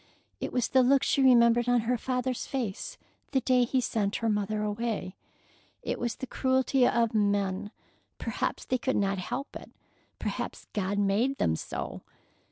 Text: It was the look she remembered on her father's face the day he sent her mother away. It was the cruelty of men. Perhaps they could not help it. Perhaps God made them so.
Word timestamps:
It 0.39 0.51
was 0.51 0.69
the 0.69 0.81
look 0.81 1.03
she 1.03 1.21
remembered 1.21 1.69
on 1.69 1.81
her 1.81 1.95
father's 1.95 2.47
face 2.47 2.97
the 3.33 3.39
day 3.41 3.65
he 3.65 3.79
sent 3.79 4.15
her 4.15 4.29
mother 4.29 4.63
away. 4.63 5.15
It 5.83 5.99
was 5.99 6.15
the 6.15 6.25
cruelty 6.25 6.87
of 6.87 7.13
men. 7.13 7.69
Perhaps 8.17 8.65
they 8.65 8.79
could 8.79 8.95
not 8.95 9.19
help 9.19 9.55
it. 9.55 9.69
Perhaps 10.17 10.65
God 10.73 10.97
made 10.97 11.37
them 11.37 11.55
so. 11.55 12.01